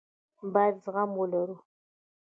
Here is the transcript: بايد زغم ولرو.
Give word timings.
بايد 0.53 0.75
زغم 0.85 1.11
ولرو. 1.19 1.55